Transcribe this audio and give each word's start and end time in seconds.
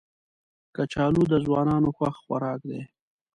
کچالو 0.75 1.23
د 1.31 1.33
ځوانانو 1.45 1.89
خوښ 1.97 2.15
خوراک 2.23 2.61
دی 2.69 2.81